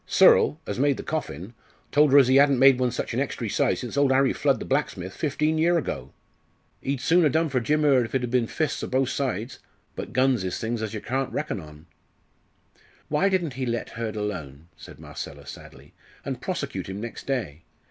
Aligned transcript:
Searle, 0.07 0.59
as 0.65 0.79
made 0.79 0.97
the 0.97 1.03
coffin, 1.03 1.53
told 1.91 2.11
her 2.11 2.17
as 2.17 2.27
ee 2.27 2.39
'adn't 2.39 2.57
made 2.57 2.79
one 2.79 2.89
such 2.89 3.13
an 3.13 3.19
extry 3.19 3.47
size 3.47 3.81
since 3.81 3.95
old 3.95 4.11
Harry 4.11 4.33
Flood, 4.33 4.59
the 4.59 4.65
blacksmith, 4.65 5.13
fifteen 5.13 5.59
year 5.59 5.77
ago. 5.77 6.11
Ee'd 6.81 6.99
soon 6.99 7.23
a 7.23 7.29
done 7.29 7.49
for 7.49 7.59
Jim 7.59 7.83
Hurd 7.83 8.05
if 8.07 8.15
it 8.15 8.23
'ad 8.23 8.31
been 8.31 8.47
fists 8.47 8.81
o' 8.83 8.87
both 8.87 9.09
sides. 9.11 9.59
But 9.95 10.11
guns 10.11 10.43
is 10.43 10.57
things 10.57 10.81
as 10.81 10.95
yer 10.95 11.01
can't 11.01 11.31
reckon 11.31 11.59
on.". 11.59 11.85
"Why 13.09 13.29
didn't 13.29 13.53
he 13.53 13.65
let 13.67 13.89
Hurd 13.89 14.15
alone," 14.15 14.69
said 14.75 14.99
Marcella, 14.99 15.45
sadly, 15.45 15.93
"and 16.25 16.41
prosecute 16.41 16.89
him 16.89 16.99
next 16.99 17.27
day? 17.27 17.61